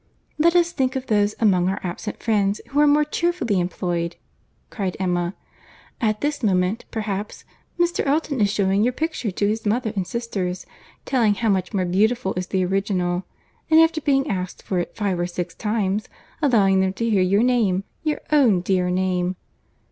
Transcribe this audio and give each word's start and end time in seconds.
"Let 0.39 0.55
us 0.55 0.71
think 0.71 0.95
of 0.95 1.05
those 1.05 1.35
among 1.39 1.69
our 1.69 1.79
absent 1.83 2.23
friends 2.23 2.59
who 2.69 2.79
are 2.79 2.87
more 2.87 3.03
cheerfully 3.05 3.59
employed," 3.59 4.15
cried 4.71 4.97
Emma. 4.99 5.35
"At 6.01 6.21
this 6.21 6.41
moment, 6.41 6.85
perhaps, 6.89 7.45
Mr. 7.79 8.03
Elton 8.07 8.41
is 8.41 8.49
shewing 8.49 8.83
your 8.83 8.93
picture 8.93 9.29
to 9.29 9.47
his 9.47 9.63
mother 9.63 9.93
and 9.95 10.07
sisters, 10.07 10.65
telling 11.05 11.35
how 11.35 11.49
much 11.49 11.71
more 11.71 11.85
beautiful 11.85 12.33
is 12.35 12.47
the 12.47 12.65
original, 12.65 13.25
and 13.69 13.79
after 13.79 14.01
being 14.01 14.27
asked 14.27 14.63
for 14.63 14.79
it 14.79 14.95
five 14.95 15.19
or 15.19 15.27
six 15.27 15.53
times, 15.53 16.09
allowing 16.41 16.79
them 16.79 16.93
to 16.93 17.07
hear 17.07 17.21
your 17.21 17.43
name, 17.43 17.83
your 18.01 18.21
own 18.31 18.61
dear 18.61 18.89
name." 18.89 19.35